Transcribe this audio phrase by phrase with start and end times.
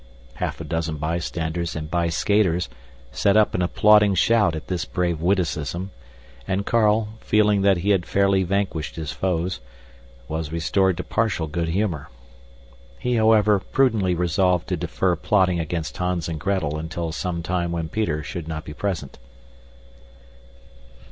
[0.33, 2.69] Half a dozen bystanders and byskaters
[3.11, 5.91] set up an applauding shout at this brave witticism;
[6.47, 9.59] and Carl, feeling that he had fairly vanquished his foes,
[10.27, 12.09] was restored to partial good humor.
[12.97, 17.87] He, however, prudently resolved to defer plotting against Hans and Gretel until some time when
[17.87, 19.19] Peter should not be present.